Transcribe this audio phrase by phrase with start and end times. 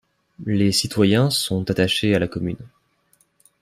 [0.47, 2.67] Les citoyens sont attachés à la commune.